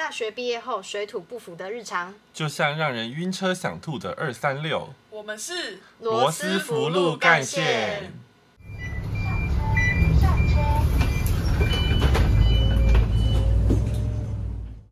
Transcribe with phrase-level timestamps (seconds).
[0.00, 4.94] 大学毕业后水土不服的日常，就像让人晕车想吐的二三六。
[5.10, 8.10] 我们是罗斯福路干线。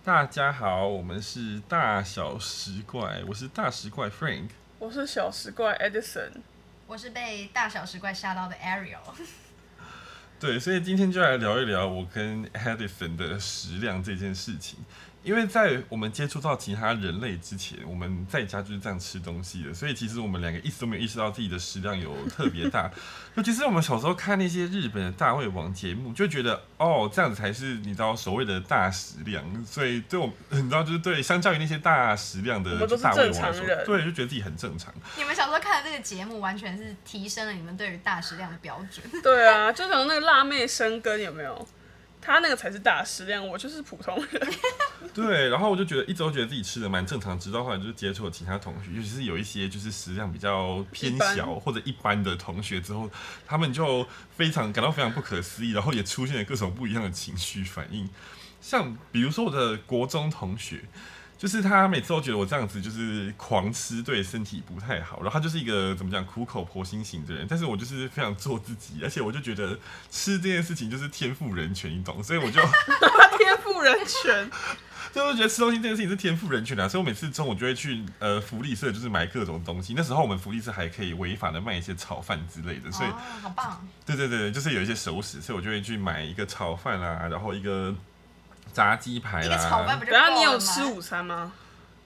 [0.05, 6.33] 大家好，我们是大小石怪，我是大石怪 Frank，我是小石怪 Edison，
[6.87, 8.99] 我是被大小石怪吓到的 Ariel。
[10.41, 14.79] 对，所以今天就来聊一聊我跟 Edison 的食量这件事情。
[15.22, 22.90] 因为在我们接触到其他人类之前，我们在家就是这样吃东西的，所以其实我们两个一直都没有意识到自己的食量有特别大。
[23.34, 29.45] 尤其是我们小时候看那些日本的大胃王节目，就觉得哦，这样子才是你知道所谓的大食量。
[29.64, 34.92] 所以对我，你知道就是对，相较于那些大食量的大胃王来说，对，就觉得自己很正常。
[35.16, 39.23] 你们小时候看的这个节目，完全是提升了你们对于大食量的标准。
[39.23, 41.68] 对啊，就像那个辣妹生根有没有？
[42.20, 44.48] 他那个才是大食量，我就是普通人。
[45.14, 53.10] 对，然后我就觉得一直都觉得自己吃的蛮正常，直到后来就是接触了其他同学，尤其是有一些就是食量比较偏小或者一般的同学之后，
[53.46, 54.06] 他们就
[54.37, 58.09] 非常感到非常不可思议，然后也出现了各种不一样的情绪反应，
[58.60, 60.84] 像比如说我的国中同学。
[61.38, 65.22] 就是他每次都觉得我这样子就是狂吃，对身体不太好。
[65.22, 69.78] 然后他就是一个怎么讲苦口婆心型的人，但是我就是非常做自己，而且我就觉得
[70.11, 72.20] 吃这件事情就是天赋人权，你懂？
[72.25, 72.61] 所以我就
[73.39, 74.50] 天赋人权，
[75.14, 76.89] 就是觉得吃东西这件事情是天赋人权啊。
[76.89, 79.94] 所以我每次中午就会去呃福利社，就是买各种东西。
[79.97, 83.89] 那时候我们福利社还可以违法的卖一些炒饭之类的，所以、哦、好棒。
[84.05, 87.94] 对对对，就是有一些熟食，所以我就会去买一个炒饭啊，然后一个。
[88.73, 89.57] 炸鸡排啦，
[90.07, 91.53] 然后你有吃午餐吗？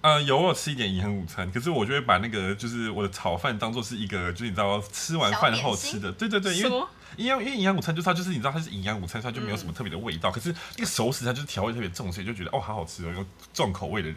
[0.01, 1.49] 呃，有，我有吃一点营养午餐。
[1.53, 6.11] 可是我就会把那个就是我的炒饭当做是一个，就是你知道吃完饭后吃的。
[6.11, 10.29] 对对对，因为因为因为营养午餐就是它就是你知道它是营养午餐，所以它就没有什么特别的味道。
[10.31, 13.25] 嗯、可是那个熟食它就是调味特别重，所以就觉得哦好好吃哦，有
[13.55, 14.17] 重口味的人。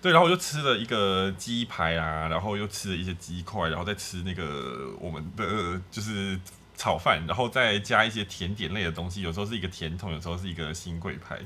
[0.00, 6.40] 对，然后我就吃了一个鸡排啊，然后又吃了一些鸡块，然后再吃那个我们的就是。
[6.80, 11.36] 炒饭，然后再加一些甜点类的东西，有时候是一个甜筒，有时候是一个新贵派，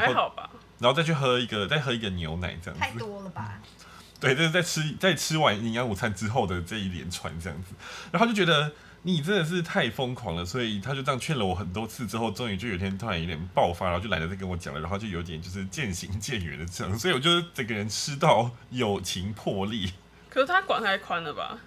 [0.00, 0.50] 还好吧。
[0.78, 2.80] 然后再去喝一个，再喝一个牛奶，这样子。
[2.80, 3.60] 太多了吧？
[4.18, 7.74] 对，这是在吃在吃完营养午餐之后的这一连串这样子。
[8.10, 8.72] 然后就觉得
[9.02, 16.98] 你真的是太疯狂了，所以他就这样劝了我很多次之后，终于就有一天突然有点爆发，然后就懒得再跟我讲了，然后就有点就是渐行渐远的这样。
[16.98, 19.90] 所以我就整个人吃到友情破裂。
[20.28, 21.58] 可是他管太宽了吧？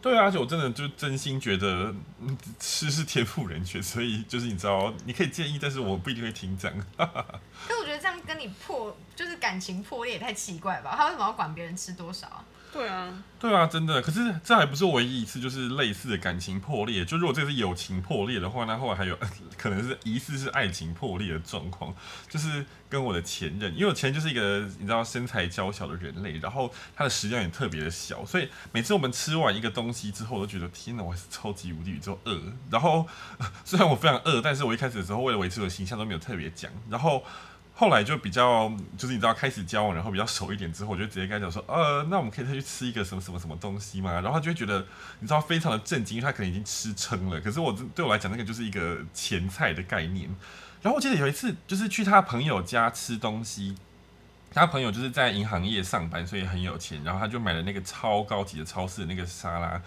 [0.00, 1.92] 对啊，而且我真的就真心觉得
[2.60, 6.72] 吃是天赋人权，所以就是你知道，你可以建议，但是我不一定会听讲。
[6.96, 7.04] 可
[7.80, 10.94] 我觉得这样跟你破，就是感情破裂也太奇怪吧？
[10.96, 12.44] 他为什么要管别人吃多少？
[12.70, 14.02] 对啊，对啊，真的。
[14.02, 17.04] 可是这还不是唯一一次，就是类似的感情破裂。
[17.04, 19.18] 就如果这是友情破裂的话，那后来还有
[19.56, 21.94] 可能是疑似是爱情破裂的状况，
[22.28, 32.38] 就是跟我的前任，因为我前任就是一个你知道身材娇小的人类，然后他的食量也特别的小，所以每次我们吃完一个东西之后，我都觉得天哪，我是超级无敌宇宙饿。
[32.70, 33.06] 然后
[33.64, 37.24] 虽然我非常饿，但是我一开始的时候为了维持我的形象都没有特别讲，然后。
[37.80, 44.14] 后来就比较，就是你知道开始交往，然后比较熟一点之后，我就直接跟他讲说，呃，那我们可以再去吃一个什么什么什么东西嘛？
[44.14, 44.84] 然后他就会觉得，
[45.20, 47.40] 你知道非常的震惊，因为他可能已经吃撑了。
[47.40, 50.28] 可是我对我来讲，那个就是一个前菜的概念。
[50.82, 53.76] 然后我记得有一次，就是去他朋友家吃东西，
[54.52, 59.80] 他朋友就是在银行业上班，所以很有钱，然后他就买了那个超高级的超市的那个沙拉。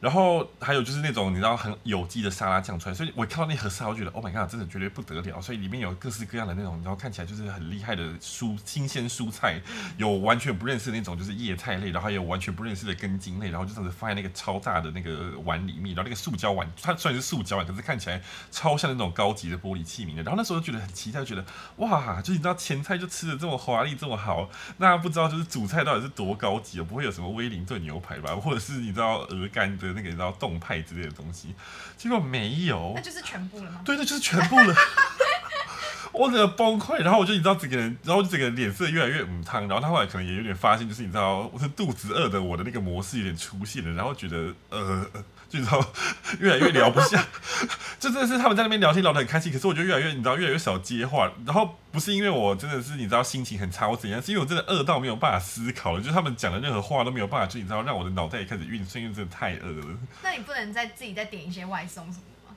[0.00, 5.40] 然后还有就是那种你知道很有机的沙拉酱出来，所以我看到那盒沙拉，我觉得 Oh my god，真的绝对不得了。
[5.40, 9.60] 所以里面有各式各样的那种，然后看起来就是很厉害的蔬新鲜蔬菜，
[9.96, 20.22] 有完全不认识的那种就是叶菜类，然后还有完全不认识的根茎类，然后就这样子放在那个超大的那个碗里面，然后那个塑胶碗，它虽然是塑胶碗，可是看起来超像那种高级的玻璃器皿的。
[20.22, 21.44] 然后那时候觉得很期待，觉得
[21.76, 29.92] 哇，就你知道前菜就吃的这么华丽这么好，那不知道就是主菜到底是多高级，不会有什么威灵顿牛排吧，或者是你知道鹅肝的。
[29.92, 31.54] 那个你知道动态之类的东西，
[31.96, 33.80] 结果没有，那就是全部了吗？
[33.84, 34.74] 对，那就是全部了。
[36.12, 45.04] 我整个崩溃，然后我就你知道整个人，然后整个脸色越来越唔烫，然后他后来可能也有点发现，就是你知道我是肚子饿的，我的那个模式有点出现了，然后觉得呃，
[45.48, 45.84] 就你知道
[46.40, 47.26] 越来越聊不下，
[48.00, 59.98] 就真的是他们在那边聊天聊得很开心，可是我就越来越你知道越来越少接话，然后不是因为我真的是你知道心情很差或怎样，是因为我真的饿到没有办法思考了，就是他们讲的任何话都没有办法，就你知道让我的脑袋也开始运算，因为真的太饿了。
[60.22, 62.56] 那你不能再自己再点一些外送什么的吗？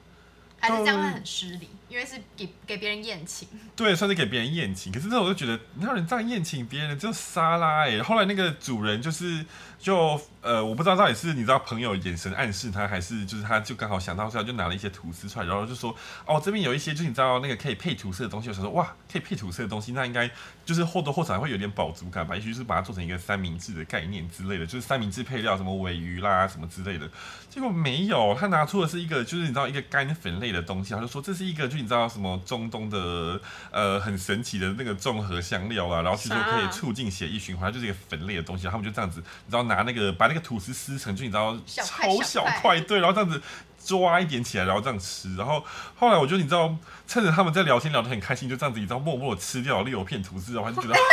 [0.60, 1.70] 还是这样会很失礼？
[1.72, 4.92] 嗯因为是给给别人宴请，对，算是给别人宴请。
[4.92, 6.98] 可是那我就觉得，那人这样宴请别人？
[7.00, 8.02] 就沙拉哎、欸。
[8.02, 9.46] 后来那个主人就是
[9.80, 15.96] 就呃，我不知道到底是你知道朋友眼神暗示他，还是就是他就刚好想到，所以他就拿了一些吐司出来，然后就说
[16.26, 18.50] 哦，这边有一些就是你知道那个可以配吐司的东西。
[18.50, 20.30] 我想说哇，可以配吐司的东西，那应该
[20.66, 22.36] 就是或多或少会有点饱足感吧？
[22.36, 27.10] 也许是把它做成一个三明治的概念之类的，就是三明治配料什么鮪鱼啦什么之类的。
[27.50, 33.40] 结果没有，他拿出的是一个就是你知道一个干粉类的东西，他就说这是一个就你知道什么中东的
[33.72, 38.68] 呃很神奇的那个综合香料啊，然后其实可以促进血液循环，就是一个粉类的东西。
[38.68, 43.42] 他们就这样子，你知道拿那个把那个吐司撕成就你知道超小块， 对，然后这样子
[43.84, 45.36] 抓一点起来，然后这样吃。
[45.36, 45.64] 然后
[45.96, 46.76] 后来我觉得你知道
[47.08, 51.00] 趁着他们在聊天聊得很开心，就这样子你知道默默的吃掉六片吐司，然后还是觉得。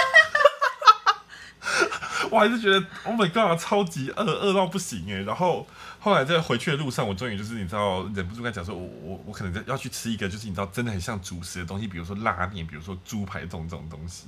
[2.35, 5.23] 我还是觉得，Oh my God，超级饿，饿到不行哎。
[5.23, 5.65] 然后
[6.01, 14.27] 后来在回去的路上，我终于就是你知道，忍不住跟他讲说，我我我可能要去吃一个，就是你知道，真的很像主食的东西，比如说拉面，比如说猪排这种这种东西。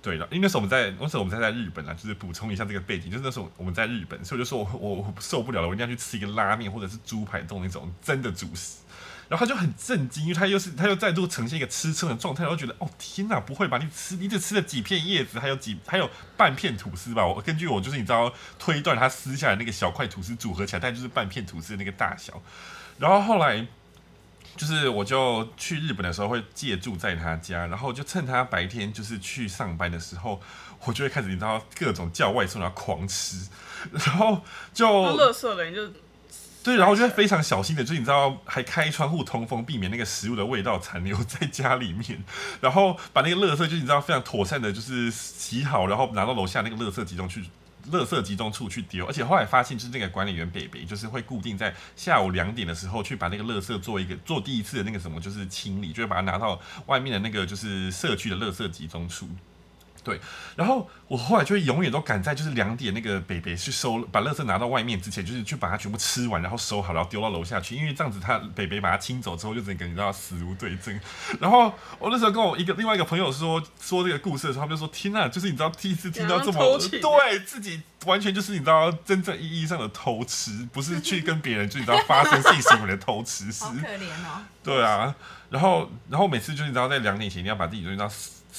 [0.00, 8.78] 对了，因为那时候我们在那时候我们在在日本啊，就是补充一下这个背景，就是那时候我们在日本，所以我就说我我我受不了了，我一定要去吃一个拉面或者是猪排这种那种真的主食。
[9.28, 13.76] 然后他就很震惊，因为他又是他又再度呈现一个吃撑的状态，然后觉得哦天哪，不会吧？
[13.76, 17.26] 你吃你只吃了几片叶子，还有几还有半片吐司吧？
[17.26, 22.42] 我根据我就是你知道推断，他撕下来那个小块吐司组合起来，大概就是半片吐司的那个大小。
[22.98, 23.66] 然后后来
[24.56, 30.40] 就是我就去日本的时候会借住在他家，然后就趁他白天就是去上班的时候，
[30.86, 33.46] 我就会开始你知道各种叫外送，然后狂吃，
[33.92, 34.40] 然后
[34.72, 35.92] 就垃圾了，你就。
[36.68, 42.22] 对，然后就会非常小心的，就是你知道，还开窗户通风，避免那个食物的味道残留 在家里面，
[42.60, 47.42] 然后把那个垃圾，就是你知道，非常妥善的，就是洗好，然后拿到楼下那个垃圾集中去，
[47.90, 49.06] 垃圾集中处去丢。
[49.06, 59.26] 而且后来发现，就是那个管理员北北，就是会固定在下午两点的时候去把那个垃圾做一个做第一次的那个什么，就是清理，就会把它拿到外面的那个就是社区的垃圾集中处。
[60.04, 60.20] 对，
[60.56, 70.98] 然后我后来就永远都赶在就是两点那个北北去收把垃圾拿到外面之前，就是去把它全部吃完，然后收好，然后丢到楼下去，因为这样子他北北把它清走之后，就只能感觉到死无对证。
[71.40, 84.42] 然后我那时候跟我一个另外一个朋友说说这个故事的时候，他们就说：“天呐，就是你知道第一次听到这么对自己完全就是你知道真正意义上的偷吃，不是去跟别人就你知道发生性行为的偷吃， 是好可怜哦。
[84.62, 85.14] 对啊，
[85.50, 88.10] 然后然后每次就是你知道在两点前一定要把自己就你知道。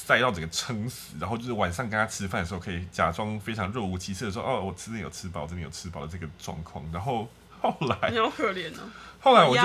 [0.06, 7.28] 塞到整个撑死，然后就是晚上跟他吃饭的时候，可以假装非常若无其事的说：“哦，我真的有吃饱，真的有吃饱的这个状况。”然后
[7.60, 8.80] 后来，你好可怜哦。
[9.22, 9.64] 后来我就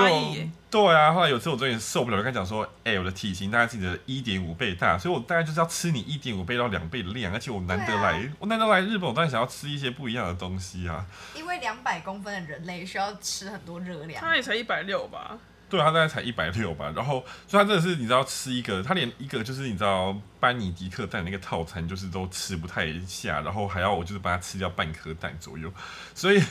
[0.69, 15.37] 对啊，后来有次我终于受不了，我跟他讲说：“哎、欸，我的体型大概是你的一点五倍大，所以我大概就是要吃你一点五倍到两倍的量，而且我难得来，啊、我难得来日本，我当然想要吃一些不一样的东西啊。”因为两百公分的人类需要吃很多热量，他也才一百六吧。
[15.67, 25.71] 对，他大概才一百六吧，然后所以他真的是你知道吃一个，他连一个就是你知道班尼迪克蛋那个套餐就是都吃不太下，然后还要我就是帮他吃掉半颗蛋左右，
[26.13, 26.41] 所以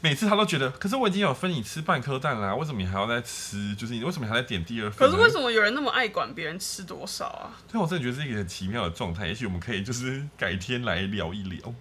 [0.00, 3.74] 每次他都觉得，可是我已经有分你吃半颗蛋啦，为什么你还要再吃？
[3.74, 5.06] 就是你为什么还在点第二份？
[5.06, 7.52] 可是为什么有人那么爱管别人吃多少啊？
[7.70, 11.74] 对，我真的觉得是一个很奇妙的状态，也许我们可以就是改天来聊一聊。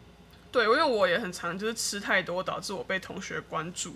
[0.52, 3.96] 对，因为我也很常就是吃太多，导致我被同学关注。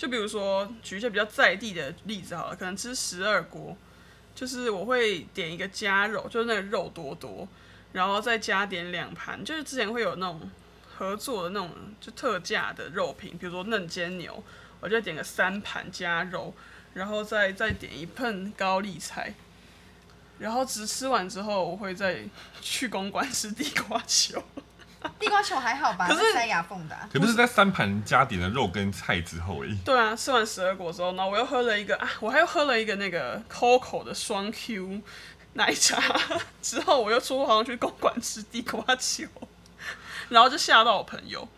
[0.00, 3.76] 就比如说，举一些比较在地的例子好了，可能吃十二锅，
[4.34, 7.46] 就是我会点一个加肉，就是那个肉多多，
[7.92, 10.50] 然后再加点两盘，就是之前会有那种
[10.96, 11.70] 合作的那种
[12.00, 14.42] 就特价的肉品，比如说嫩煎牛，
[14.80, 16.54] 我就点个三盘加肉，
[16.94, 19.34] 然后再再点一盆高丽菜，
[20.38, 22.24] 然后只吃完之后，我会再
[22.62, 24.42] 去公馆吃地瓜球。
[25.18, 26.06] 地瓜球还好吧？
[26.08, 29.74] 可是塞牙缝的、啊，可不是在三盘加点的肉跟菜之后而已。
[29.84, 35.00] 对啊，吃完十二果之后，然后我又喝了一个啊，我还又喝了一个那个 Coco 的双 Q
[35.54, 36.02] 奶茶，
[36.60, 39.24] 之后我又出好像去公馆吃地瓜球，
[40.28, 41.48] 然后就吓到我朋友。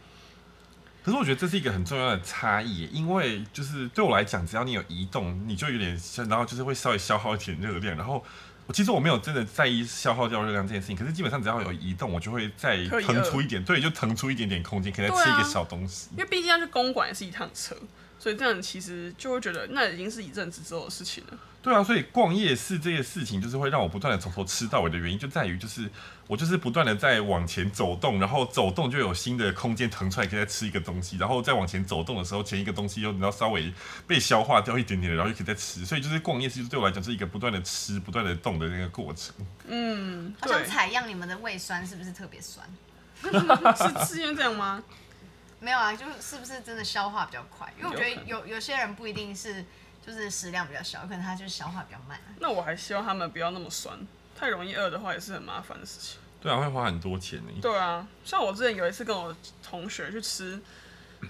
[1.04, 8.24] 可是我觉得这是一个很重要的差异，因为就是对我来讲，只要你有移动，你就有点，然后就是会稍微消耗一点热量，然后。
[8.72, 16.08] 其实我没有真的在意消耗掉热量这件事情，可是基本上只要有移动，我就会再腾出一点，对，就腾出一点点空间，可以再吃一个小东西。
[16.10, 17.76] 啊、因为毕竟要去公馆也是一趟车，
[18.18, 21.38] 所以这样其实就会觉得那已经是一阵子之后的事情了。
[21.62, 25.88] 对啊，所以逛夜市这件事情，就是会让我不断的从头吃到尾的原因，就在于就是
[26.26, 33.72] 我就是不断的在往前走动，然后走动就有新的空间腾出来，可以再吃一个东西，然后再往前走动的时候，前一个东西又你知道稍微
[34.08, 39.32] 被消化掉一点点，然后又可以再吃，所以就是逛夜市，就对我来讲是一个不断的吃、不断的动的那个过程。
[39.68, 42.66] 嗯，好想采样你们的胃酸是不是特别酸？
[43.22, 44.82] 是是因为这样吗？
[45.60, 47.72] 没有啊，就是是不是真的消化比较快？
[47.78, 49.64] 因为我觉得有有些人不一定是。
[50.04, 52.18] 就是食量比较小，可能他就是消化比较慢。
[52.40, 53.98] 那我还希望他们不要那么酸，
[54.36, 56.18] 太容易饿的话也是很麻烦的事情。
[56.40, 57.52] 对啊，会花很多钱呢。
[57.60, 60.60] 对啊，像我之前有一次跟我同学去吃，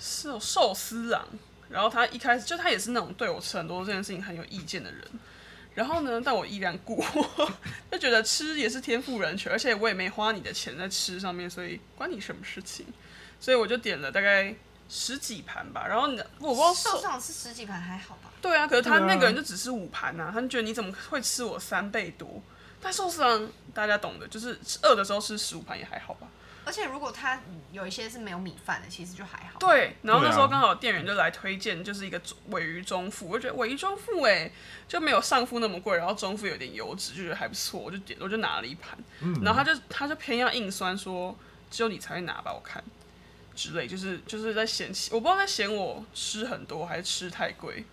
[0.01, 1.23] 是寿司郎，
[1.69, 5.07] 然后他一开始就他也是那种对我吃很多这件事情很有意见的人，
[5.75, 7.05] 然后呢，但我依然顾，
[7.93, 12.87] 就觉得吃也是天赋人权，而且我也没花你的钱在吃上面，所以关你什么事情？
[13.39, 14.55] 所以我就点了大概
[14.95, 18.31] 十几盘吧，然后你我不知道寿司郎吃十几盘还好吧？
[18.43, 22.43] 对啊，可是他那个人就只吃五盘呐，他就觉得你怎么会吃我三倍多？
[22.79, 26.27] 但寿司郎大家懂的，就是饿的时候吃十五盘也还好吧。
[26.65, 27.41] 而且如果他
[27.73, 29.59] 有一些是没有米饭的，其实就还好。
[29.59, 32.21] 对，然后那时候刚好店员就来推荐，就是一个
[32.51, 34.53] 尾鱼中腹，我就觉得尾鱼中腹哎，
[34.87, 38.97] 就没有上腹那么贵，然后中腹有点油脂，就觉得还不错，我就点，我就拿了一盘。
[39.21, 41.37] 嗯、然后他就他就偏要硬酸说，
[41.71, 42.83] 只有你才会拿吧，我看
[43.55, 47.85] 之类，就是就是在嫌弃，我不知道在嫌我吃很多还是吃太贵，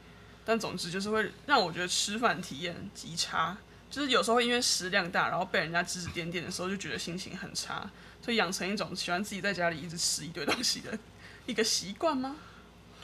[0.46, 3.58] 但总之就是会让我觉得吃饭体验极差。
[3.90, 7.90] 就是有时候因为食量大，然后被人家指指点点的时候，就觉得心情很差，
[8.22, 10.96] 所以养成一种喜欢自己在家里一直吃一堆东西的
[11.48, 12.36] 一个习惯吗？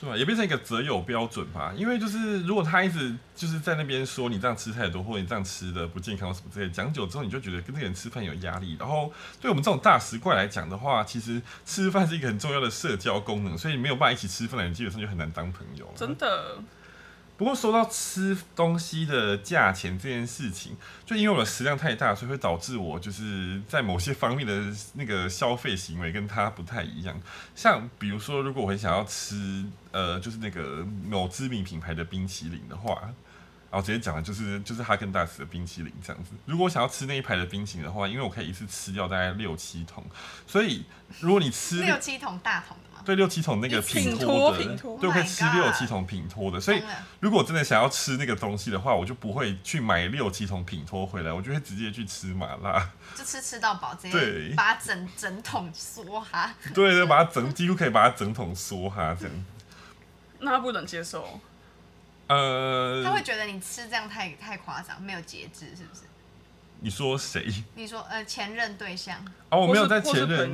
[0.00, 1.72] 对啊，也变成一个择友标准吧。
[1.76, 8.76] 因为就是如果他一直就是在那边说你这样吃太多，或者你这样吃的不健康什么之类，讲久之后你就觉得跟这个人吃饭有压力。
[8.78, 15.90] 然后对我们这种大食怪来讲的话，其实吃饭是一个很重要的社交功能，所以没有办法一起吃饭的人基本上就很难当朋友。
[15.96, 16.56] 真的。
[17.36, 20.74] 不过说到吃东西的价钱这件事情，
[21.04, 27.20] 就因为我的食量太大，所以会导致我就是在某些方面的那个消费行为跟他不太一样。
[27.54, 32.98] 像比如说，如果我很想要吃呃，就是那个某知名品牌的冰淇淋的话，
[33.70, 36.30] 然后直接讲的就是就是哈根达斯的冰淇淋这样子。
[36.46, 40.02] 如果我想要吃那一排的冰淇淋的话，因为我可以一次吃掉大概六七桶，
[40.46, 40.86] 所以
[41.20, 42.74] 如果你吃六七桶大桶。
[43.06, 46.60] 对，六七桶那个品托的，对，我可以吃六七桶品托的。
[46.60, 46.82] 所以，
[47.20, 56.52] 如果我真的想要吃那个东西的话，我就不会去买六七桶品托回来，我就会直接去吃麻辣，就吃吃到饱，直接把整整桶梭哈。
[56.74, 59.44] 对对，把它整几乎可以把它整桶梭哈这样。
[60.40, 61.40] 那他不能接受？
[62.26, 66.02] 呃，他会觉得你吃这样太太夸张，没有节制，是不是？
[66.80, 67.46] 你说谁？
[67.76, 69.16] 你说呃，前任对象？
[69.48, 70.52] 哦，我没有在前任。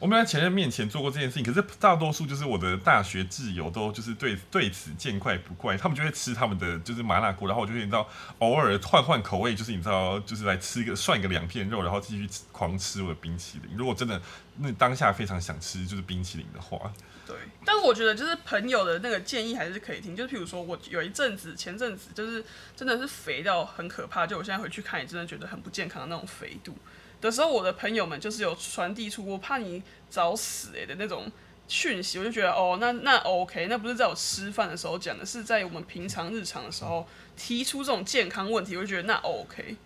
[0.00, 8.06] 我没有在前任面前做过这件事情，可是大多数就是我的大学挚友都就是对对此见怪不怪，他们就会吃他们的就是麻辣锅，然后我就会你知道
[8.40, 13.76] 偶尔换换口味，就是你知道就是来吃一个涮个两片肉，然后继续狂吃我的冰淇淋。
[13.76, 14.20] 如果真的
[14.58, 16.92] 那当下非常想吃就是冰淇淋的话，
[17.26, 17.36] 对。
[17.64, 22.44] 但是我觉得就是朋友的那个建议还是可以听，就是譬如说我有一阵子前阵子就是
[22.76, 26.76] 真的是肥到很可怕，就我现在回去看也真的觉得很不健康的那种肥度。
[27.20, 31.30] 的时候，我的朋友们就是有传递出我怕你早死诶的那种
[31.66, 39.76] 讯息，我就觉得哦，那那 OK，那不是在我吃饭的时候讲的，是在我们平常日常的时候提出这种健康问题，我就觉得那 OK。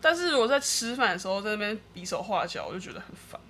[0.00, 3.40] 但是如果在吃饭的时候在那边比手画脚，我就觉得很烦。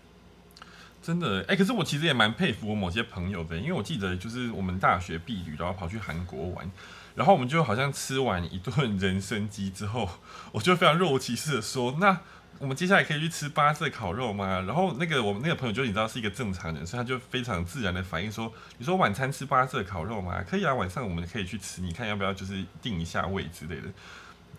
[1.03, 6.71] 真的哎、可是我其实也蛮佩服我某些朋友的，因为我记得就是我们大学毕旅，然后跑去韩国玩，
[7.15, 10.07] 然后我们就好像吃完一顿人参鸡之后，
[10.53, 12.21] 我就非常若无其事的说那。
[12.61, 14.61] 我们接下来可以去吃八色烤肉吗？
[14.67, 20.45] 然后那个我们那个朋友就你知道是一个正常人，所以他就非常自然的反应说：“你说晚餐吃八色烤肉吗？
[20.47, 23.89] 可以啊，晚上我们可以去吃，你看要不要就是定一下位之类的。”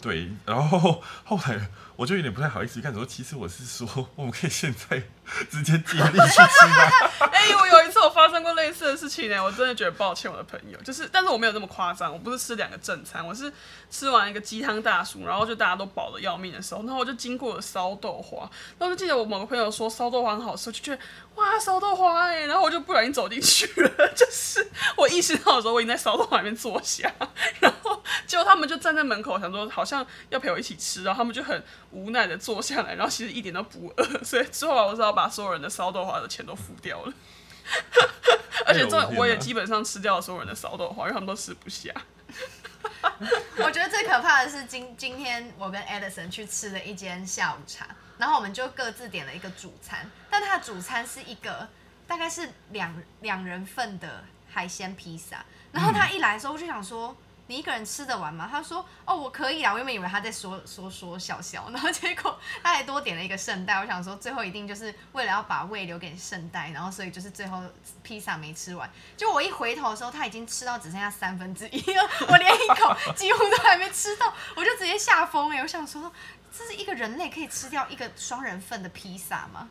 [0.01, 1.69] 对，然后 后来
[2.01, 4.99] 我就有点不太好意思，看说其实我是说我们可以现在
[5.51, 6.89] 直接接力去吃吗？
[7.31, 13.53] 哎、我有一次我发生过类似的事情呢，我真的觉得抱歉我的朋友，就是但是我没有那么夸张，我不是吃两个正餐，我是。
[13.91, 21.01] 吃完一个鸡汤大薯，然后就大家都饱得要命的时候，然后我就经过了烧豆花，然后就记得我某个朋友说烧豆花很好吃，就觉得
[21.35, 24.65] 哇烧豆花哎，然后我就不小心走进去了， 就是
[24.95, 27.13] 我意识到的时候，我已经在烧豆花里面坐下，
[27.59, 37.13] 然后结果他们就站在门口想说好像要陪我一起吃，然后他们就很无奈的坐下来，然后其实一点都不饿，所以最后我只好把所有人的烧豆花的钱都付掉了，
[38.65, 41.93] 而且这我也基本上吃掉了所有人的烧豆花，因为他们都吃不下。
[43.57, 51.67] 我觉得最可怕的是今今天我跟 Edison 去吃了一间下午茶，然后我们就各自点了一个主餐，但他的主餐是一个
[52.07, 57.15] 大概是两两人份的海鲜披萨，然后他一来的时候我就想说。
[57.51, 58.47] 你一个人吃得完吗？
[58.49, 63.75] 他说：“哦，我可以啊。”我原本以为他在说说说笑笑， 然后结果他还多点了一个圣代。
[63.75, 67.61] 我想说，最后一定就是为了要把胃留给圣代，然后所以就是最后
[68.03, 68.89] 披萨没吃完。
[69.17, 75.59] 就我一回头的时候，他已经吃到只剩下三分之一了， 我连一口几乎都还没吃到，我就直接吓疯哎！
[75.61, 76.09] 我想说，
[76.57, 79.67] 这是一个人类可以吃掉一个双人份的披萨吗？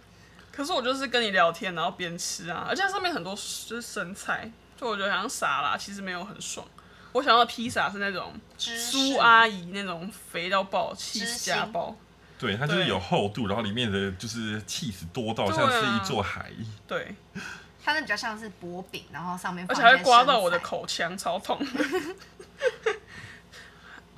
[0.52, 3.40] 可是我就是跟你聊天，然后边吃啊，而且上面很多就
[3.76, 6.66] 是生菜，就我觉得好像沙拉，其实没有很爽。
[7.12, 11.96] 我想要的披萨是那种苏阿姨那种肥到爆，气死加爆。
[12.38, 16.50] 对，它就是有厚度，然后里面的就是气死多到像是一座海。
[16.86, 17.14] 对，
[17.84, 21.58] 它那比较像是薄饼，然后上面而且还会刮到我的口腔，超痛。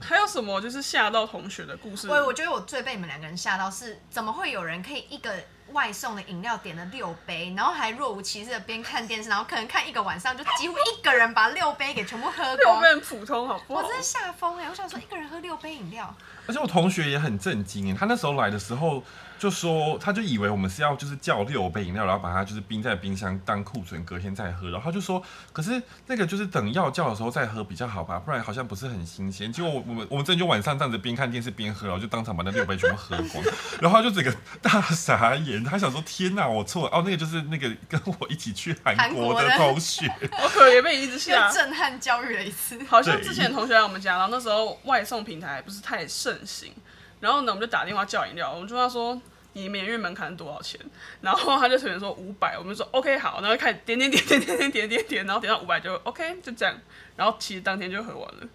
[0.01, 2.09] 还有什么就是吓到同学的故事？
[2.09, 5.33] 我我觉得我最被你们两个人吓到是，怎么会有人可以一个
[5.73, 12.57] 外送的饮料点了六杯，然后还若无其事的边看电视，然后可能看一个晚上就几乎一个人把六杯给全部喝光。
[12.57, 13.81] 六杯很普通，好不好？
[13.81, 14.69] 我真的吓疯哎！
[14.69, 16.15] 我想说一个人喝六杯饮料，
[16.47, 19.03] 而且我同学也很震惊哎，他那时候来的时候。
[19.43, 24.71] 就说，他就以为我们是要就是叫六杯饮料，然后把它就是冰在冰箱当库存，隔天再喝。
[24.71, 25.21] 然后他就说，
[25.53, 29.53] 可是那个就是等要叫的时候再喝比较好吧，不然好像不是很新鲜。
[29.53, 33.45] 结果我我们我们真的就晚上这样子边看电视边喝，然后就当场把那六杯全部喝光。
[33.81, 34.33] 然后他就整个
[34.63, 40.07] 大傻眼，他想说天哪，我错了哦，那个就是那个跟我一起去韩国的同学，
[40.41, 42.79] 我可也被你一直吓，震撼教育了一次。
[42.85, 46.73] 好像之前同学来我们家，然后那时候外送平台不是太盛行，
[47.19, 49.21] 然后呢我们就打电话叫饮料，我们就跟他说。
[49.55, 50.81] 你免运门槛多少钱？
[51.21, 56.77] 然后他就随便说五百，我们就说 OK 好，然后开始点点点点点点点点点，然后点到五百就 OK 就这样，
[57.17, 58.49] 然后其实当天就喝完了。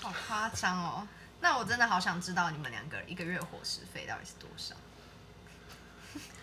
[0.00, 1.06] 好夸张哦！
[1.40, 4.74] 那我真的好想知道你们两个一个月伙食费到底是多少？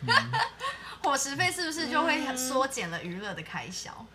[0.01, 0.31] 嗯、
[1.03, 4.05] 伙食费是不是就会缩减了娱乐的开销？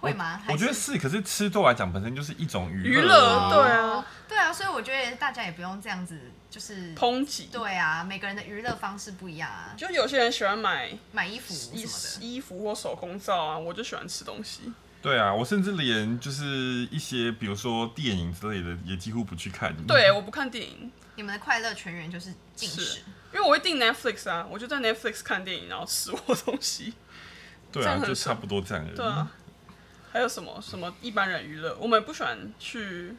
[0.00, 0.40] 会吗？
[0.48, 6.18] 我觉得是，可是吃对我来讲本身就是一种娱娱乐，对啊，对啊，所以我觉得大家也不用这样子，
[6.50, 7.48] 就是抨击。
[7.52, 9.74] 对啊，每个人的娱乐方式不一样啊。
[9.76, 14.72] 就有些人喜欢买买衣服什么的，衣服或手工皂啊，我就喜欢吃东西。
[15.02, 16.44] 对啊，我甚至连就是
[16.90, 19.74] 一些比如说电影之类的，也几乎不去看。
[19.86, 20.90] 对，我不看电影。
[21.16, 23.00] 你们的快乐全员就是进食，
[23.32, 26.94] 因为我会订 Netflix 啊，我就在 Netflix 看电影，然后吃我东西。
[27.72, 28.96] 对啊，就差不多这样而已。
[28.96, 29.30] 对啊。
[30.12, 31.76] 还有什么什么一般人娱乐？
[31.80, 33.14] 我们不喜欢去，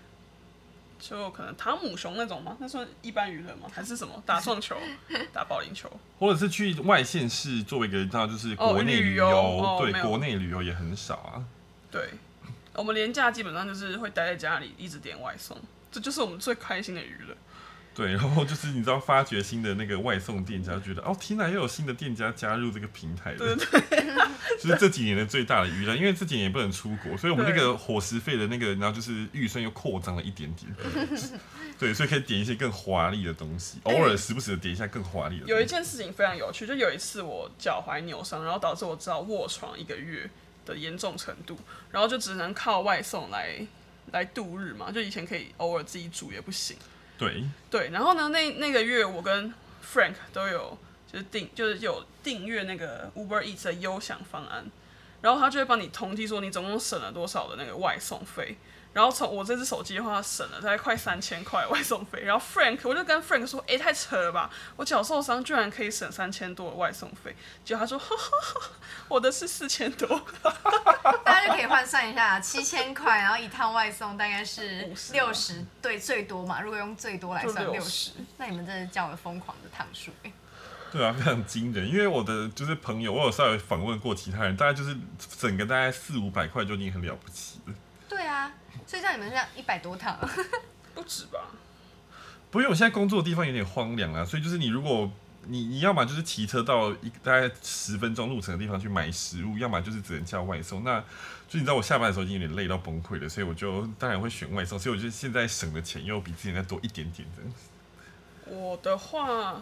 [0.99, 2.57] 就可能汤姆熊那种吗？
[2.59, 3.69] 那算一般娱乐吗？
[3.71, 4.75] 还是什么 打撞球、
[5.31, 9.27] 打保龄球，或者是去外县市作为一个，那就是国内旅游？
[9.27, 11.43] 哦、对，国内旅游也很少啊。
[11.89, 12.09] 对，
[12.73, 15.57] 我们廉假基本上就是会待在家里，一直点外送，
[15.91, 17.35] 这就是我们最开心的娱乐。
[17.93, 23.37] 对， 然后就是你知道发掘新的那个外送店家，觉得哦，天哪，又有新的店家加入这个平台了。
[23.37, 24.20] 对对，
[24.61, 30.71] 就是这几年的最大的娱乐，因为这几年也不能出国，所以我们那个伙食费的那个，然后就是预算又扩张了一点点。
[31.79, 35.47] 对，所以可以点一些更华丽的东西，偶尔时不时的点一下更华丽的。
[35.47, 40.29] 有一件事情非常有趣，就有一次我脚踝扭伤，然后导致我只好卧床一个月
[40.63, 41.57] 的严重程度，
[41.89, 43.65] 然后就只能靠外送来
[44.11, 46.77] 来度日嘛，就以前可以偶尔自己煮也不行。
[47.17, 49.51] 对对，然后呢，那那个月我跟
[49.83, 50.77] Frank 都有
[51.11, 54.65] 就是订就是有订阅那个 Uber Eats 的优享方案，
[55.21, 58.57] 然后他就会帮你统计说你总共省了多少的那个外送费。
[58.93, 62.23] 然后从我这只手机的话，省了大概快三千块外送费。
[62.23, 64.49] 然后 Frank，我就跟 Frank 说：“哎，太扯了吧！
[64.75, 67.97] 我脚受伤，居然可以省三千多的外送费。”结果他说
[69.07, 70.21] ：“我的是四千多。”
[71.23, 76.59] 大家就可以换算一下，七千块，然后一趟外送大概是六十，对，最多嘛。
[76.59, 80.11] 如果用最多来算六十，那你们真的叫了疯狂的趟数。
[80.91, 81.87] 对啊，非常惊人。
[81.87, 84.95] 因为我的就是朋友，我有稍微访问过其他人，大概就是
[85.39, 87.73] 整个大概四五百块就已经很了不起了。
[88.09, 88.51] 对啊。
[88.85, 90.17] 所以像你们这样一百多趟，
[90.93, 91.39] 不止吧？
[92.49, 95.09] 不因为我现在工作的地方有点荒凉啊，所以就是你如果
[95.47, 100.83] 你你要么就是骑车到一大概十分钟路程的地方去买食物，要么就是只能叫外送。
[100.83, 100.99] 那
[101.47, 104.77] 就你知道我下班的时候已经有点累到崩溃了，所以我就当然会选外送。
[104.77, 107.69] 所以我觉得现在省的钱又比之前再多一点点这样子。
[108.45, 109.61] 我的话，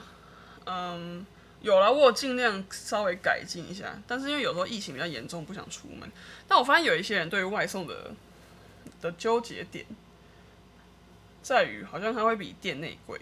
[0.70, 1.26] 嗯，
[1.62, 6.10] 有了，我尽量稍微改进一下，但是因为有时候疫情比较严重，不想出门。
[6.48, 8.12] 但我发现有一些人对于外送的。
[9.02, 9.86] 的纠结点
[11.42, 13.18] 在于，好像它会比店内贵。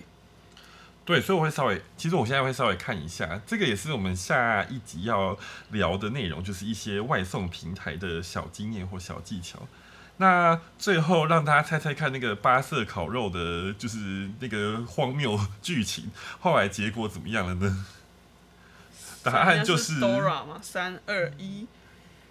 [1.05, 5.37] 对，所以我会稍微，其实我现在会稍微看一下，这个也是我们下一集要
[5.69, 9.67] 聊的内容，就是一些外送平台的小经验或小技巧。
[10.17, 17.85] 那最后让大家猜猜看，那个八色烤肉的，就是那个荒谬剧情，后来结果怎么样了呢？
[19.23, 21.67] 答案就是 Dora 吗，三二一，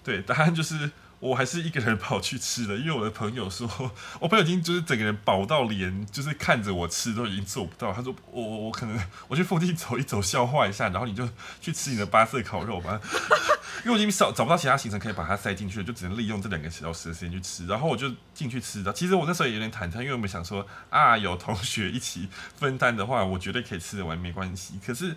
[0.02, 0.90] 对，答案就是。
[1.26, 3.68] 我还是一个人跑去吃的，因为我的朋友说，
[4.20, 7.92] 我朋友已经就是整个人饱到连就是看着我吃都已经做不到。
[7.92, 11.28] 他说我我我可能 我去附近走一走，消化一下，然后你就
[11.60, 13.00] 去吃你的八色烤肉吧。
[13.84, 17.66] 因为我已经找找不到其他行程可以把它塞进去了，就只能利用这两个小时的时间去吃。
[17.66, 18.92] 然后我就进去吃的。
[18.92, 24.80] 其实我那时候也有点忐忑，因为我们想说啊，有同学一起分担的话，我绝对可以吃得完，没关系。
[24.84, 25.16] 可是。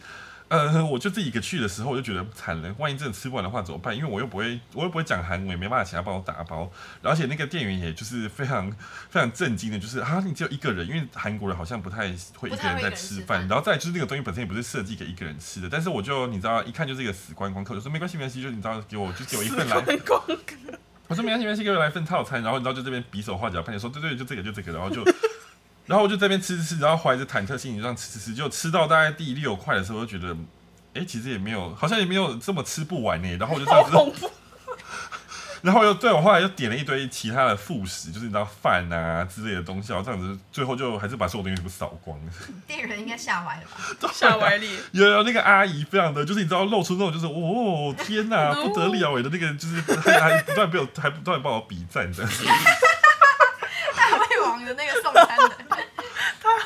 [0.49, 3.95] 呃，我就自己一个去的时候，我就觉得惨了，万一真的吃不完的话怎么办？
[3.95, 6.71] 因为我又不会，我又不会讲韩文，也没办法请他帮我打包。
[7.03, 8.69] 而且那个店员也就是非常
[9.09, 13.47] 非常震惊的，就是啊，你只有一个人，因为韩国人好像不太会一个人在吃饭。
[13.47, 19.75] 然后再就是那个东西本身也不是设计给一个人吃的，但是我就你知道，一看就是一个死观光客，就说没关系没关系，就你知道给我就给我一份来。
[21.07, 22.41] 我说没关系没关系，给我来一份套餐。
[22.41, 25.03] 然后你知道就这边比手画脚，看你说对对，就这个就这个，然后就。
[25.89, 30.37] 然后我就在这边吃吃吃，然后怀着忐忑心情这样吃吃吃，就吃到大概第六块的时候，我就觉得，
[30.93, 33.37] 哎，其实也没有，好像也没有这么吃不完呢。
[33.39, 34.29] 然后我就这样子
[35.63, 42.31] 然后又对我后来又点了一堆其他的副食，就是你知道饭啊之类的东西，然后这样子最后就还是把所有东西全部扫光了。
[42.67, 44.09] 店员应该吓歪了吧？
[44.13, 44.65] 吓歪了。
[44.91, 52.45] 有有那个阿姨非常的，就是你知道露出那种就是哦天哪不得了哎的那个，就是还还不断被我还不断帮我比赞这样子。
[53.95, 55.68] 大胃王的那个送餐的。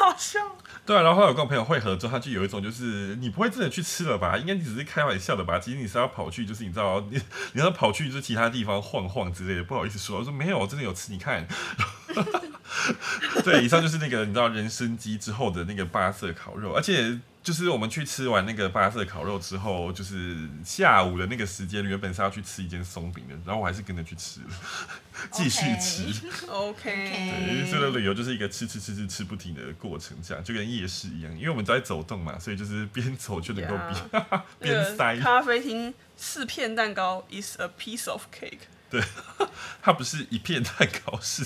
[0.03, 0.39] 好笑，
[0.85, 4.37] 对啊，然后后来我跟我朋友会合之后，他就有一种就是你不会真的去吃了吧？
[4.37, 5.57] 应该你只是开玩笑的吧？
[5.59, 7.21] 其实你是要跑去，就是你知道， 你
[7.53, 11.47] 你要跑去就是其他地方晃晃之类的，不好意思说，我说没有，我真的有吃，你看。
[13.43, 17.19] 对，以上就是那个你知道人参鸡之后的那个八色烤肉，而且。
[17.43, 24.47] 就是我们去吃完那个巴色烤肉之后，就是下午的那个时间，原本是要去吃一间松饼的，然后我还是跟着去吃了，
[25.29, 26.05] 继续吃。
[26.47, 26.85] OK。
[26.85, 35.19] 对，所以的旅游就是一个吃吃吃吃吃不停的过程，这样就跟夜市一样，因为我们在走动嘛，所以就是边走就能够边 边塞。
[35.19, 38.59] 咖啡厅四片蛋糕 is a piece of cake。
[38.93, 39.03] 对，
[39.81, 41.43] 它不是一片蛋糕，是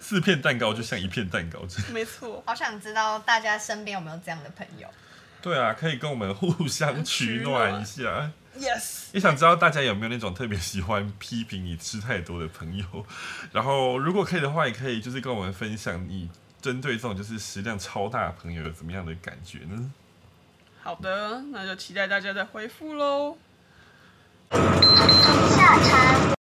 [0.00, 1.60] 四片蛋糕，就像一片蛋糕。
[1.94, 2.42] 没错。
[2.44, 4.88] 好想知道大家身边有没有这样的朋友？
[5.40, 8.32] 对啊，可以跟我们互相取暖一下。
[8.58, 9.04] Yes。
[9.12, 13.06] 也想知道大家有没有那种特别喜欢批评你吃太多的朋友。
[13.52, 16.28] 然后，如果可以的话，也可以就是跟我们分享你
[16.60, 19.92] 针对这种就是食量超大的朋友有怎么样的感觉呢？
[20.82, 23.38] 好的，那就期待大家的回复喽。
[24.50, 26.37] 下餐。